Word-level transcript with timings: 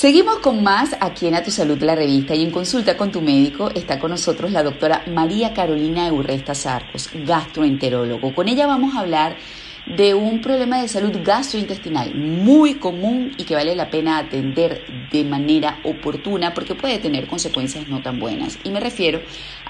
Seguimos 0.00 0.38
con 0.38 0.62
más 0.62 0.96
aquí 0.98 1.26
en 1.26 1.34
A 1.34 1.42
Tu 1.42 1.50
Salud, 1.50 1.78
la 1.82 1.94
revista, 1.94 2.34
y 2.34 2.42
en 2.42 2.50
consulta 2.50 2.96
con 2.96 3.12
tu 3.12 3.20
médico 3.20 3.68
está 3.74 3.98
con 3.98 4.10
nosotros 4.10 4.50
la 4.50 4.62
doctora 4.62 5.04
María 5.06 5.52
Carolina 5.52 6.06
Eurresta 6.06 6.54
Sarcos, 6.54 7.10
gastroenterólogo. 7.12 8.34
Con 8.34 8.48
ella 8.48 8.66
vamos 8.66 8.94
a 8.94 9.00
hablar 9.00 9.36
de 9.84 10.14
un 10.14 10.40
problema 10.40 10.80
de 10.80 10.88
salud 10.88 11.12
gastrointestinal 11.22 12.14
muy 12.14 12.76
común 12.76 13.32
y 13.36 13.44
que 13.44 13.54
vale 13.54 13.76
la 13.76 13.90
pena 13.90 14.16
atender 14.16 14.86
de 15.12 15.22
manera 15.22 15.80
oportuna 15.84 16.54
porque 16.54 16.74
puede 16.74 16.96
tener 16.96 17.26
consecuencias 17.26 17.86
no 17.88 18.00
tan 18.00 18.18
buenas. 18.18 18.58
Y 18.64 18.70
me 18.70 18.80
refiero 18.80 19.20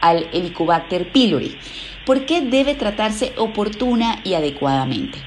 al 0.01 0.29
Helicobacter 0.33 1.11
pylori. 1.11 1.59
¿Por 2.07 2.25
qué 2.25 2.41
debe 2.41 2.77
tratarse 2.77 3.33
oportuna 3.37 4.21
y 4.23 4.35
adecuadamente? 4.35 5.19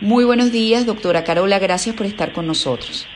Muy 0.00 0.24
buenos 0.24 0.50
días, 0.50 0.86
doctora 0.86 1.22
Carola, 1.22 1.60
gracias 1.60 1.94
por 1.94 2.06
estar 2.06 2.32
con 2.32 2.48
nosotros. 2.48 3.06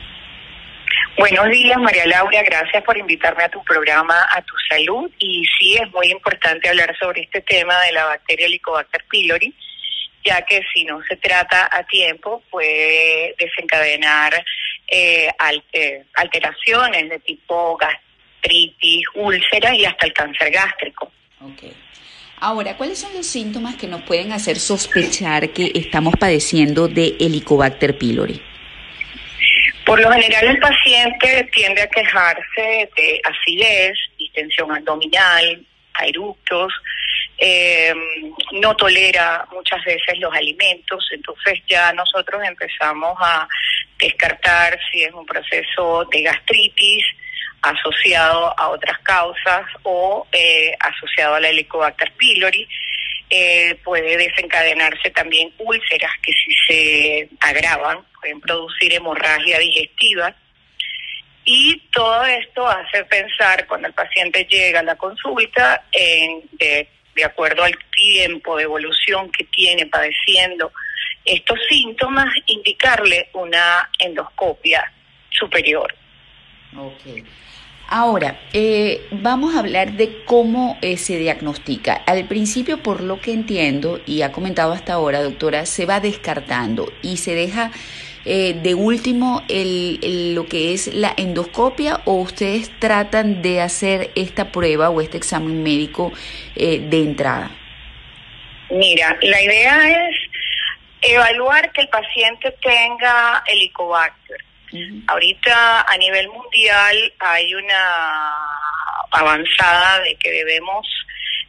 Buenos 1.17 1.49
días, 1.49 1.77
María 1.77 2.05
Laura. 2.07 2.43
Gracias 2.43 2.83
por 2.83 2.97
invitarme 2.97 3.43
a 3.43 3.49
tu 3.49 3.63
programa, 3.63 4.27
a 4.31 4.41
tu 4.41 4.53
salud. 4.69 5.09
Y 5.17 5.45
sí, 5.57 5.75
es 5.75 5.89
muy 5.93 6.07
importante 6.07 6.67
hablar 6.67 6.93
sobre 6.99 7.21
este 7.21 7.39
tema 7.41 7.79
de 7.83 7.93
la 7.93 8.05
bacteria 8.05 8.47
Helicobacter 8.47 9.05
pylori, 9.09 9.53
ya 10.25 10.41
que 10.41 10.61
si 10.73 10.83
no 10.83 11.01
se 11.07 11.15
trata 11.15 11.69
a 11.71 11.83
tiempo 11.83 12.43
puede 12.51 13.33
desencadenar 13.39 14.33
eh, 14.87 15.29
eh, 15.71 16.03
alteraciones 16.15 17.09
de 17.09 17.19
tipo 17.19 17.77
gastritis, 17.77 19.05
úlcera 19.15 19.73
y 19.73 19.85
hasta 19.85 20.07
el 20.07 20.13
cáncer 20.13 20.51
gástrico. 20.51 21.11
Okay. 21.39 21.73
Ahora, 22.41 22.75
¿cuáles 22.75 22.99
son 22.99 23.13
los 23.13 23.25
síntomas 23.25 23.75
que 23.77 23.87
nos 23.87 24.01
pueden 24.01 24.33
hacer 24.33 24.59
sospechar 24.59 25.51
que 25.51 25.71
estamos 25.75 26.15
padeciendo 26.19 26.89
de 26.89 27.15
Helicobacter 27.21 27.97
pylori? 27.97 28.41
Por 29.85 29.99
lo 29.99 30.11
general 30.11 30.45
el 30.47 30.59
paciente 30.59 31.49
tiende 31.53 31.81
a 31.81 31.87
quejarse 31.87 32.89
de 32.97 33.21
acidez, 33.23 33.97
distensión 34.17 34.71
abdominal, 34.71 35.65
eructos, 36.03 36.73
eh, 37.37 37.93
no 38.53 38.75
tolera 38.75 39.45
muchas 39.51 39.83
veces 39.83 40.17
los 40.19 40.33
alimentos, 40.33 41.07
entonces 41.11 41.61
ya 41.67 41.91
nosotros 41.93 42.41
empezamos 42.43 43.15
a 43.19 43.47
descartar 43.99 44.77
si 44.91 45.03
es 45.03 45.13
un 45.13 45.25
proceso 45.25 46.05
de 46.11 46.21
gastritis 46.23 47.05
asociado 47.61 48.53
a 48.57 48.69
otras 48.69 48.99
causas 48.99 49.65
o 49.83 50.27
eh, 50.31 50.71
asociado 50.79 51.35
a 51.35 51.39
la 51.39 51.49
Helicobacter 51.49 52.11
pylori. 52.13 52.67
Eh, 53.29 53.79
puede 53.83 54.17
desencadenarse 54.17 55.09
también 55.09 55.51
úlceras 55.57 56.11
que 56.21 56.31
si 56.31 56.55
se 56.67 57.29
agravan 57.39 58.05
pueden 58.19 58.39
producir 58.39 58.93
hemorragia 58.93 59.59
digestiva. 59.59 60.35
Y 61.43 61.79
todo 61.91 62.25
esto 62.25 62.67
hace 62.67 63.03
pensar 63.05 63.67
cuando 63.67 63.87
el 63.87 63.93
paciente 63.93 64.47
llega 64.49 64.79
a 64.79 64.83
la 64.83 64.95
consulta, 64.95 65.83
en, 65.91 66.43
de, 66.53 66.87
acuerdo 67.23 67.63
al 67.63 67.77
tiempo 67.95 68.57
de 68.57 68.63
evolución 68.63 69.31
que 69.31 69.45
tiene 69.45 69.85
padeciendo 69.85 70.71
estos 71.23 71.59
síntomas, 71.69 72.27
indicarle 72.47 73.29
una 73.33 73.89
endoscopia 73.99 74.91
superior. 75.29 75.95
Okay. 76.75 77.23
Ahora, 77.87 78.39
eh, 78.51 79.07
vamos 79.11 79.55
a 79.55 79.59
hablar 79.59 79.93
de 79.93 80.23
cómo 80.25 80.77
eh, 80.81 80.97
se 80.97 81.17
diagnostica. 81.17 81.93
Al 82.07 82.27
principio, 82.27 82.81
por 82.81 83.01
lo 83.01 83.21
que 83.21 83.31
entiendo 83.31 84.01
y 84.07 84.23
ha 84.23 84.31
comentado 84.31 84.73
hasta 84.73 84.93
ahora, 84.93 85.21
doctora, 85.21 85.67
se 85.67 85.85
va 85.85 85.99
descartando 85.99 86.91
y 87.03 87.17
se 87.17 87.35
deja 87.35 87.71
eh, 88.25 88.53
de 88.53 88.73
último 88.73 89.43
el, 89.49 90.33
lo 90.33 90.47
que 90.47 90.73
es 90.73 90.87
la 90.95 91.13
endoscopia 91.15 92.01
o 92.05 92.15
ustedes 92.15 92.71
tratan 92.79 93.43
de 93.43 93.61
hacer 93.61 94.09
esta 94.15 94.51
prueba 94.51 94.89
o 94.89 94.99
este 94.99 95.17
examen 95.17 95.61
médico 95.61 96.11
de 96.55 97.03
entrada. 97.03 97.51
Mira, 98.71 99.15
la 99.21 99.43
idea 99.43 100.07
es 100.09 100.15
evaluar 101.01 101.71
que 101.71 101.81
el 101.81 101.89
paciente 101.89 102.51
tenga 102.63 103.43
helicobacter 103.45 104.43
Ahorita 105.07 105.81
a 105.81 105.97
nivel 105.97 106.27
mundial 106.29 107.13
hay 107.19 107.53
una 107.53 108.33
avanzada 109.11 110.01
de 110.01 110.15
que 110.15 110.31
debemos 110.31 110.87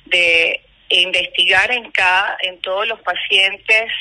de 0.04 0.60
investigar 0.88 1.70
en 1.72 1.90
cada 1.90 2.36
en 2.40 2.60
todos 2.60 2.86
los 2.86 3.00
pacientes 3.00 3.92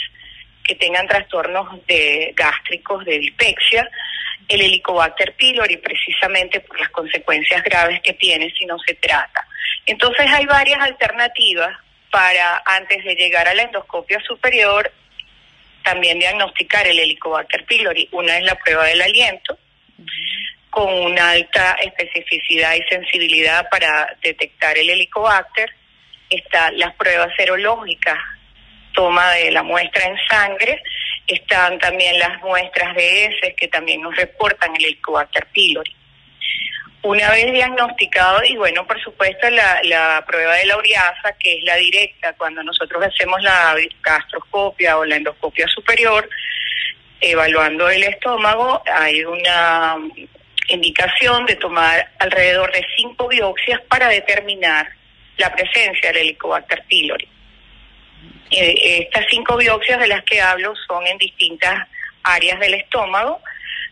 que 0.63 0.75
tengan 0.75 1.07
trastornos 1.07 1.85
de 1.87 2.33
gástricos 2.35 3.03
de 3.05 3.19
dispepsia 3.19 3.89
el 4.47 4.61
helicobacter 4.61 5.35
pylori 5.35 5.77
precisamente 5.77 6.59
por 6.59 6.79
las 6.79 6.89
consecuencias 6.89 7.63
graves 7.63 8.01
que 8.01 8.13
tiene 8.13 8.51
si 8.51 8.65
no 8.65 8.77
se 8.79 8.93
trata. 8.95 9.47
Entonces 9.85 10.27
hay 10.31 10.45
varias 10.45 10.79
alternativas 10.81 11.77
para 12.11 12.61
antes 12.65 13.03
de 13.03 13.15
llegar 13.15 13.47
a 13.47 13.53
la 13.53 13.63
endoscopia 13.63 14.19
superior 14.21 14.91
también 15.85 16.19
diagnosticar 16.19 16.85
el 16.87 16.99
Helicobacter 16.99 17.63
pylori. 17.65 18.09
Una 18.11 18.37
es 18.37 18.43
la 18.43 18.55
prueba 18.55 18.85
del 18.85 19.01
aliento, 19.01 19.57
con 20.69 20.91
una 20.91 21.29
alta 21.29 21.77
especificidad 21.81 22.73
y 22.75 22.81
sensibilidad 22.89 23.69
para 23.69 24.17
detectar 24.21 24.77
el 24.77 24.89
Helicobacter. 24.89 25.69
Están 26.29 26.77
las 26.77 26.93
pruebas 26.95 27.29
serológicas, 27.37 28.17
toma 28.93 29.31
de 29.33 29.51
la 29.51 29.63
muestra 29.63 30.05
en 30.05 30.17
sangre. 30.27 30.81
Están 31.27 31.79
también 31.79 32.17
las 32.19 32.41
muestras 32.41 32.95
de 32.95 33.25
heces 33.25 33.53
que 33.55 33.67
también 33.67 34.01
nos 34.01 34.15
reportan 34.15 34.75
el 34.75 34.85
Helicobacter 34.85 35.45
pylori. 35.53 35.95
Una 37.05 37.29
vez 37.29 37.51
diagnosticado, 37.51 38.43
y 38.45 38.57
bueno, 38.57 38.83
por 38.87 38.99
supuesto, 38.99 39.47
la, 39.51 39.79
la 39.83 40.23
prueba 40.25 40.55
de 40.55 40.65
la 40.65 40.75
uriasa, 40.75 41.35
que 41.39 41.57
es 41.57 41.63
la 41.63 41.75
directa, 41.75 42.33
cuando 42.33 42.63
nosotros 42.63 43.03
hacemos 43.05 43.43
la 43.43 43.75
gastroscopia 44.01 44.97
o 44.97 45.05
la 45.05 45.17
endoscopia 45.17 45.67
superior, 45.67 46.27
evaluando 47.21 47.87
el 47.89 48.01
estómago, 48.01 48.81
hay 48.91 49.23
una 49.23 49.97
indicación 50.69 51.45
de 51.45 51.57
tomar 51.57 52.11
alrededor 52.17 52.71
de 52.71 52.83
cinco 52.97 53.27
biopsias 53.27 53.81
para 53.81 54.07
determinar 54.07 54.89
la 55.37 55.53
presencia 55.53 56.11
del 56.11 56.23
Helicobacter 56.23 56.85
pylori. 56.87 57.29
Eh, 58.49 59.03
estas 59.03 59.27
cinco 59.29 59.57
biopsias 59.57 59.99
de 59.99 60.07
las 60.07 60.23
que 60.23 60.41
hablo 60.41 60.73
son 60.87 61.05
en 61.05 61.19
distintas 61.19 61.87
áreas 62.23 62.59
del 62.59 62.73
estómago, 62.73 63.43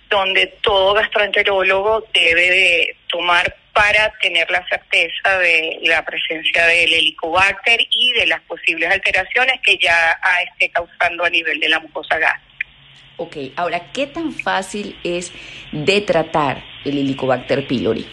donde 0.09 0.47
todo 0.62 0.94
gastroenterólogo 0.94 2.06
debe 2.14 2.50
de 2.50 2.96
tomar 3.08 3.56
para 3.74 4.12
tener 4.22 4.50
la 4.52 4.66
certeza 4.68 5.40
de 5.40 5.80
la 5.84 6.06
presencia 6.06 6.66
del 6.68 6.94
helicobacter 6.94 7.80
y 7.90 8.12
de 8.14 8.28
las 8.28 8.41
posibles 8.41 8.91
alteraciones 8.91 9.59
que 9.62 9.78
ya 9.78 10.18
esté 10.52 10.69
causando 10.69 11.25
a 11.25 11.30
nivel 11.30 11.59
de 11.59 11.69
la 11.69 11.80
mucosa 11.80 12.18
gástrica. 12.19 12.68
Ok, 13.18 13.38
ahora, 13.56 13.91
¿qué 13.91 14.08
tan 14.08 14.31
fácil 14.31 14.97
es 15.03 15.31
de 15.72 16.02
tratar 16.02 16.64
el 16.84 16.97
Helicobacter 16.97 17.68
pylori? 17.68 18.08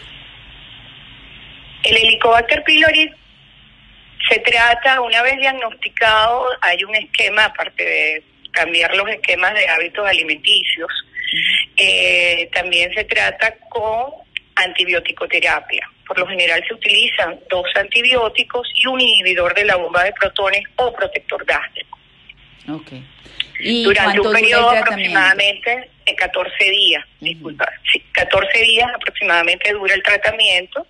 El 1.83 1.97
Helicobacter 1.97 2.63
pylori 2.63 3.11
se 4.29 4.39
trata, 4.39 5.01
una 5.01 5.23
vez 5.23 5.37
diagnosticado, 5.37 6.45
hay 6.61 6.83
un 6.83 6.95
esquema, 6.95 7.45
aparte 7.45 7.83
de 7.83 8.23
cambiar 8.51 8.95
los 8.95 9.09
esquemas 9.09 9.53
de 9.55 9.67
hábitos 9.67 10.07
alimenticios, 10.07 10.89
eh, 11.83 12.49
también 12.53 12.93
se 12.93 13.03
trata 13.05 13.55
con 13.69 14.11
antibiótico-terapia. 14.55 15.89
Por 16.05 16.19
lo 16.19 16.27
general 16.27 16.63
se 16.67 16.75
utilizan 16.75 17.39
dos 17.49 17.65
antibióticos 17.75 18.67
y 18.75 18.85
un 18.85 19.01
inhibidor 19.01 19.55
de 19.55 19.65
la 19.65 19.77
bomba 19.77 20.03
de 20.03 20.13
protones 20.13 20.63
o 20.75 20.93
protector 20.93 21.43
gástrico. 21.45 21.97
Okay. 22.69 23.03
¿Y 23.59 23.83
Durante 23.83 24.19
un 24.19 24.31
periodo 24.31 24.69
aproximadamente 24.69 25.89
de 26.05 26.15
14 26.15 26.63
días, 26.65 27.03
disculpa, 27.19 27.67
14 28.11 28.61
días 28.61 28.87
aproximadamente 28.93 29.71
dura 29.71 29.93
el 29.95 30.03
tratamiento 30.03 30.85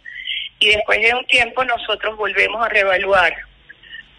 y 0.59 0.67
después 0.67 1.01
de 1.01 1.13
un 1.13 1.25
tiempo 1.25 1.63
nosotros 1.63 2.17
volvemos 2.17 2.65
a 2.65 2.69
reevaluar 2.69 3.33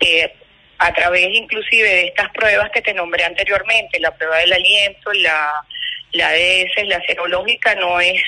eh, 0.01 0.33
a 0.79 0.93
través 0.93 1.29
inclusive 1.33 1.89
de 1.89 2.05
estas 2.07 2.31
pruebas 2.31 2.71
que 2.73 2.83
te 2.83 2.95
nombré 2.95 3.25
anteriormente, 3.25 4.01
la 4.01 4.15
prueba 4.17 4.39
del 4.39 4.53
aliento, 4.53 5.13
la 5.13 5.65
la 6.13 6.33
DS, 6.33 6.87
la 6.87 7.01
serológica, 7.07 7.75
no 7.75 8.01
es, 8.01 8.23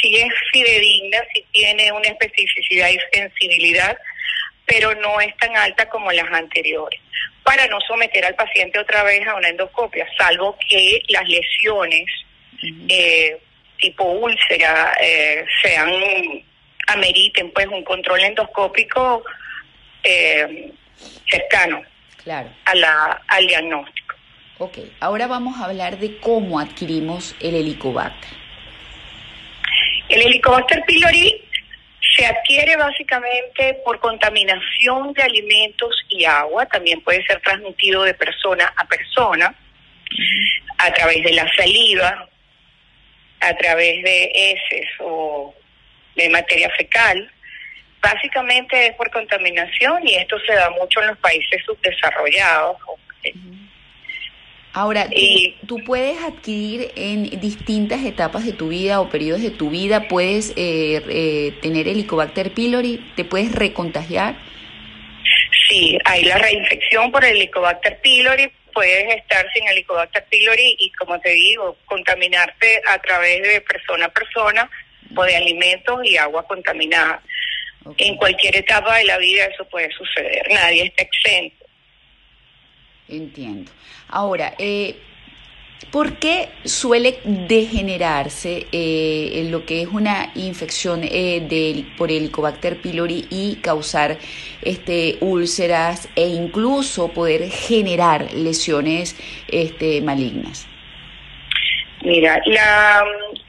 sí 0.00 0.16
es 0.16 0.32
fidedigna, 0.52 1.18
sí 1.34 1.44
tiene 1.52 1.92
una 1.92 2.08
especificidad 2.08 2.90
y 2.90 2.98
sensibilidad, 3.12 3.96
pero 4.66 4.94
no 4.94 5.20
es 5.20 5.36
tan 5.36 5.56
alta 5.56 5.88
como 5.88 6.10
las 6.12 6.30
anteriores, 6.32 7.00
para 7.42 7.66
no 7.66 7.80
someter 7.80 8.24
al 8.24 8.34
paciente 8.34 8.78
otra 8.78 9.02
vez 9.02 9.26
a 9.26 9.34
una 9.34 9.48
endoscopia, 9.48 10.06
salvo 10.18 10.56
que 10.68 11.02
las 11.08 11.28
lesiones 11.28 12.06
eh, 12.88 13.38
tipo 13.78 14.04
úlcera 14.04 14.94
eh, 15.00 15.44
sean, 15.62 15.92
ameriten 16.86 17.50
pues 17.52 17.66
un 17.66 17.84
control 17.84 18.20
endoscópico 18.20 19.24
eh, 20.02 20.70
cercano 21.28 21.82
a 22.64 22.74
la, 22.74 23.22
al 23.28 23.46
diagnóstico. 23.46 24.03
Ok, 24.58 24.78
ahora 25.00 25.26
vamos 25.26 25.60
a 25.60 25.64
hablar 25.64 25.98
de 25.98 26.16
cómo 26.18 26.60
adquirimos 26.60 27.34
el 27.40 27.56
helicobacter. 27.56 28.30
El 30.08 30.22
Helicobacter 30.22 30.84
pylori 30.86 31.42
se 32.16 32.26
adquiere 32.26 32.76
básicamente 32.76 33.80
por 33.84 33.98
contaminación 33.98 35.12
de 35.12 35.22
alimentos 35.22 35.96
y 36.08 36.24
agua, 36.24 36.66
también 36.66 37.00
puede 37.00 37.24
ser 37.26 37.40
transmitido 37.40 38.04
de 38.04 38.14
persona 38.14 38.72
a 38.76 38.84
persona, 38.84 39.54
a 40.78 40.92
través 40.92 41.24
de 41.24 41.32
la 41.32 41.50
saliva, 41.56 42.28
a 43.40 43.56
través 43.56 44.04
de 44.04 44.30
heces 44.32 44.88
o 45.00 45.52
de 46.14 46.30
materia 46.30 46.70
fecal. 46.76 47.28
Básicamente 48.00 48.86
es 48.86 48.94
por 48.94 49.10
contaminación 49.10 50.06
y 50.06 50.14
esto 50.14 50.38
se 50.46 50.54
da 50.54 50.70
mucho 50.70 51.00
en 51.00 51.08
los 51.08 51.18
países 51.18 51.60
subdesarrollados. 51.64 52.76
Ahora, 54.74 55.08
¿tú, 55.68 55.78
puedes 55.84 56.20
adquirir 56.20 56.90
en 56.96 57.30
distintas 57.40 58.04
etapas 58.04 58.44
de 58.44 58.52
tu 58.52 58.68
vida 58.70 59.00
o 59.00 59.08
periodos 59.08 59.40
de 59.40 59.52
tu 59.52 59.70
vida, 59.70 60.08
puedes 60.08 60.50
eh, 60.56 61.00
eh, 61.08 61.52
tener 61.62 61.86
Helicobacter 61.86 62.52
pylori, 62.52 63.12
te 63.14 63.24
puedes 63.24 63.52
recontagiar. 63.52 64.34
Sí, 65.68 65.96
hay 66.04 66.24
la 66.24 66.38
reinfección 66.38 67.12
por 67.12 67.24
el 67.24 67.36
Helicobacter 67.36 68.00
pylori, 68.00 68.50
puedes 68.72 69.14
estar 69.14 69.46
sin 69.54 69.64
Helicobacter 69.68 70.24
pylori 70.28 70.76
y, 70.80 70.90
como 70.92 71.20
te 71.20 71.30
digo, 71.30 71.76
contaminarte 71.84 72.82
a 72.88 72.98
través 72.98 73.42
de 73.42 73.60
persona 73.60 74.06
a 74.06 74.12
persona 74.12 74.68
o 75.14 75.22
de 75.22 75.36
alimentos 75.36 76.00
y 76.02 76.16
agua 76.16 76.44
contaminada. 76.48 77.22
En 77.96 78.16
cualquier 78.16 78.56
etapa 78.56 78.96
de 78.96 79.04
la 79.04 79.18
vida 79.18 79.44
eso 79.44 79.64
puede 79.68 79.88
suceder, 79.92 80.48
nadie 80.50 80.86
está 80.86 81.04
exento. 81.04 81.63
Entiendo. 83.08 83.70
Ahora, 84.08 84.54
eh, 84.58 84.96
¿por 85.90 86.18
qué 86.18 86.48
suele 86.64 87.18
degenerarse 87.24 88.66
eh, 88.72 89.32
en 89.34 89.50
lo 89.50 89.66
que 89.66 89.82
es 89.82 89.88
una 89.88 90.32
infección 90.34 91.00
eh, 91.04 91.86
por 91.98 92.10
Helicobacter 92.10 92.80
pylori 92.80 93.26
y 93.30 93.56
causar 93.56 94.18
este, 94.62 95.18
úlceras 95.20 96.08
e 96.16 96.28
incluso 96.28 97.08
poder 97.08 97.50
generar 97.50 98.32
lesiones 98.32 99.16
este, 99.48 100.00
malignas? 100.00 100.66
Mira, 102.02 102.38
la, 102.44 103.02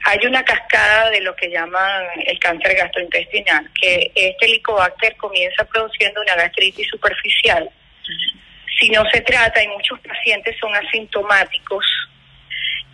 hay 0.06 0.18
una 0.26 0.42
cascada 0.42 1.10
de 1.10 1.20
lo 1.20 1.36
que 1.36 1.50
llaman 1.50 2.04
el 2.24 2.38
cáncer 2.38 2.74
gastrointestinal, 2.74 3.70
que 3.78 4.10
este 4.14 4.46
helicobacter 4.46 5.14
comienza 5.16 5.64
produciendo 5.64 6.22
una 6.22 6.36
gastritis 6.36 6.88
superficial. 6.88 7.70
Si 8.78 8.90
no 8.90 9.04
se 9.10 9.20
trata, 9.22 9.62
y 9.62 9.68
muchos 9.68 9.98
pacientes 10.00 10.56
son 10.60 10.74
asintomáticos, 10.74 11.84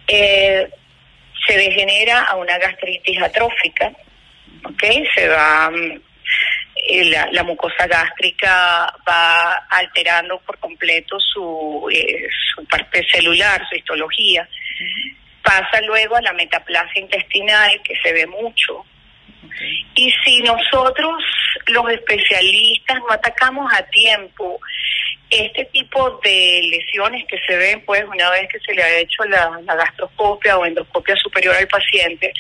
eh, 0.06 0.69
se 1.46 1.56
degenera 1.56 2.23
a 2.23 2.37
una 2.37 2.58
gastritis 2.58 3.20
atrófica, 3.20 3.93
¿ok? 4.64 4.82
Se 5.14 5.29
va, 5.29 5.70
mm, 5.70 6.00
eh, 6.88 7.29
la, 7.32 7.43
mucosa 7.43 7.87
gástrica 7.87 8.94
va 9.08 9.55
alterando 9.70 10.38
por 10.40 10.58
completo 10.58 11.19
su, 11.19 11.88
eh, 11.93 12.28
su 12.55 12.64
parte 12.67 13.05
celular, 13.08 13.67
su 13.69 13.76
histología. 13.76 14.49
Pasa 15.43 15.81
luego 15.85 16.17
a 16.17 16.23
la 16.23 16.32
metaplasia 16.32 17.00
intestinal, 17.00 17.81
que 17.82 17.94
se 18.02 18.12
ve 18.12 18.26
mucho. 18.26 18.85
Y 19.94 20.12
si 20.25 20.40
nosotros, 20.43 21.23
los 21.67 21.90
especialistas, 21.90 22.99
no 22.99 23.11
atacamos 23.11 23.73
a 23.73 23.82
tiempo 23.85 24.61
este 25.32 25.64
tipo 25.67 26.20
de 26.23 26.61
lesiones 26.70 27.25
que 27.26 27.38
se 27.46 27.56
ven, 27.56 27.82
pues, 27.84 28.05
una 28.05 28.31
vez 28.31 28.49
que 28.50 28.61
se 28.61 28.75
le 28.75 28.82
ha 28.82 28.99
hecho 28.99 29.25
la, 29.25 29.61
gastroscopia 29.67 30.58
o 30.58 30.67
endoscopia 30.67 31.17
superior 31.17 31.55
al 31.56 31.67
paciente, 31.69 32.32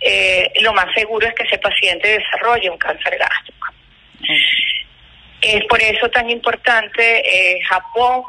eh, 0.00 0.52
lo 0.60 0.72
más 0.74 0.86
seguro 0.94 1.26
es 1.26 1.34
que 1.34 1.44
ese 1.44 1.58
paciente 1.58 2.18
desarrolle 2.18 2.70
un 2.70 2.78
cáncer 2.78 3.18
gástrico. 3.18 3.66
Es 5.40 5.64
por 5.64 5.80
eso 5.80 6.08
tan 6.10 6.28
importante, 6.28 7.22
eh, 7.24 7.60
Japón 7.62 8.22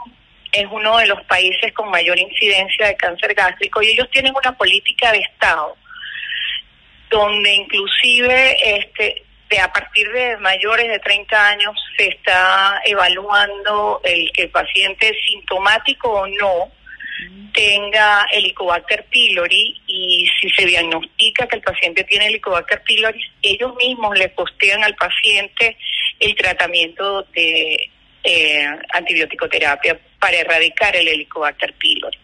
es 0.53 0.65
uno 0.69 0.97
de 0.97 1.07
los 1.07 1.21
países 1.25 1.73
con 1.73 1.89
mayor 1.89 2.17
incidencia 2.17 2.87
de 2.87 2.95
cáncer 2.95 3.33
gástrico 3.33 3.81
y 3.81 3.89
ellos 3.89 4.09
tienen 4.11 4.33
una 4.35 4.53
política 4.53 5.11
de 5.11 5.19
Estado 5.19 5.75
donde 7.09 7.53
inclusive 7.53 8.57
este 8.77 9.23
a 9.59 9.71
partir 9.71 10.11
de 10.11 10.37
mayores 10.37 10.87
de 10.87 10.99
30 10.99 11.47
años 11.47 11.75
se 11.97 12.07
está 12.07 12.81
evaluando 12.85 14.01
el 14.03 14.31
que 14.31 14.43
el 14.43 14.49
paciente 14.49 15.13
sintomático 15.27 16.09
o 16.09 16.27
no 16.27 16.71
tenga 17.53 18.25
Helicobacter 18.31 19.05
pylori 19.05 19.81
y 19.87 20.27
si 20.39 20.49
se 20.51 20.65
diagnostica 20.65 21.47
que 21.47 21.57
el 21.57 21.61
paciente 21.61 22.03
tiene 22.05 22.27
Helicobacter 22.27 22.81
pylori, 22.83 23.19
ellos 23.41 23.75
mismos 23.75 24.17
le 24.17 24.33
costean 24.33 24.83
al 24.83 24.95
paciente 24.95 25.77
el 26.19 26.35
tratamiento 26.35 27.23
de 27.33 27.91
eh, 28.23 28.65
antibiótico-terapia 28.93 29.99
para 30.19 30.37
erradicar 30.37 30.95
el 30.95 31.07
Helicobacter 31.07 31.73
pylori. 31.73 32.17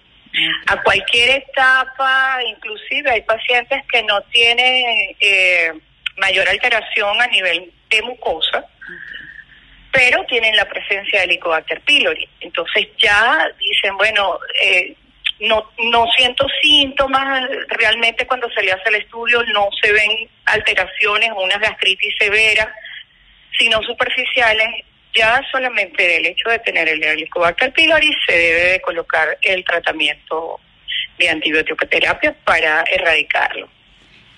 A 0.67 0.81
cualquier 0.83 1.43
etapa, 1.43 2.39
inclusive 2.47 3.09
hay 3.09 3.21
pacientes 3.21 3.81
que 3.91 4.03
no 4.03 4.21
tienen 4.31 5.15
eh, 5.19 5.73
mayor 6.17 6.47
alteración 6.49 7.21
a 7.21 7.27
nivel 7.27 7.71
de 7.89 8.01
mucosa, 8.01 8.65
pero 9.91 10.23
tienen 10.25 10.55
la 10.55 10.65
presencia 10.65 11.19
de 11.19 11.25
Helicobacter 11.25 11.81
pylori. 11.81 12.27
Entonces 12.41 12.87
ya 12.97 13.47
dicen, 13.59 13.95
bueno, 13.97 14.39
eh, 14.61 14.95
no, 15.39 15.71
no 15.91 16.05
siento 16.15 16.45
síntomas, 16.61 17.49
realmente 17.69 18.27
cuando 18.27 18.49
se 18.51 18.63
le 18.63 18.71
hace 18.71 18.89
el 18.89 18.95
estudio 18.95 19.43
no 19.53 19.69
se 19.81 19.91
ven 19.91 20.29
alteraciones 20.45 21.31
o 21.31 21.41
una 21.41 21.57
gastritis 21.57 22.15
severa, 22.19 22.73
sino 23.57 23.81
superficiales. 23.83 24.67
Ya 25.13 25.41
solamente 25.51 26.05
del 26.05 26.27
hecho 26.27 26.49
de 26.49 26.59
tener 26.59 26.87
el 26.87 27.03
Helicobacter 27.03 27.71
pylori 27.71 28.13
se 28.27 28.37
debe 28.37 28.71
de 28.73 28.81
colocar 28.81 29.37
el 29.41 29.63
tratamiento 29.63 30.59
de 31.17 31.29
antibiótico 31.29 31.87
terapia 31.87 32.35
para 32.43 32.83
erradicarlo. 32.83 33.67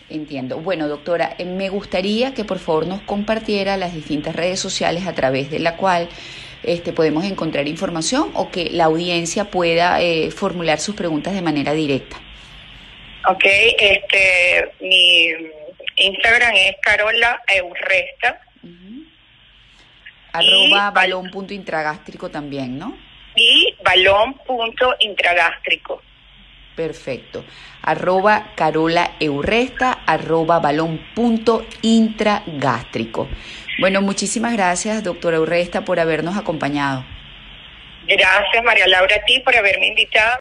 Entiendo. 0.10 0.58
Bueno, 0.58 0.88
doctora, 0.88 1.36
eh, 1.38 1.46
me 1.46 1.70
gustaría 1.70 2.34
que 2.34 2.44
por 2.44 2.58
favor 2.60 2.88
nos 2.88 3.02
compartiera 3.02 3.78
las 3.78 3.94
distintas 3.94 4.36
redes 4.36 4.60
sociales 4.60 5.06
a 5.06 5.14
través 5.14 5.52
de 5.52 5.60
la 5.60 5.78
cual 5.78 6.10
este, 6.64 6.94
podemos 6.94 7.26
encontrar 7.26 7.68
información 7.68 8.32
o 8.34 8.50
que 8.50 8.70
la 8.72 8.86
audiencia 8.86 9.46
pueda 9.46 10.02
eh, 10.02 10.32
formular 10.32 10.80
sus 10.80 10.96
preguntas 10.96 11.34
de 11.34 11.42
manera 11.42 11.74
directa. 11.74 12.18
Ok, 13.28 13.44
este, 13.46 14.72
mi 14.82 15.28
Instagram 15.98 16.56
es 16.56 16.76
Carola 16.82 17.42
Eurresta. 17.48 18.42
Arroba 20.32 20.92
balón 20.92 21.32
punto 21.32 21.54
intragástrico 21.54 22.30
también, 22.30 22.78
¿no? 22.78 22.96
Y 23.36 23.76
balón 23.84 24.36
punto 24.46 24.96
intragástrico. 25.00 26.02
Perfecto. 26.80 27.44
Arroba 27.82 28.54
Carola 28.56 29.16
Eurresta, 29.20 30.00
arroba 30.06 30.62
balón 30.62 31.12
punto 31.14 31.66
intragástrico. 31.82 33.28
Bueno, 33.82 34.02
muchísimas 34.02 34.54
gracias, 34.54 35.04
doctora 35.04 35.36
Eurresta, 35.36 35.84
por 35.84 36.00
habernos 36.00 36.38
acompañado. 36.38 37.04
Gracias, 38.08 38.64
María 38.64 38.88
Laura, 38.88 39.14
a 39.14 39.26
ti 39.26 39.42
por 39.42 39.54
haberme 39.58 39.88
invitado. 39.88 40.38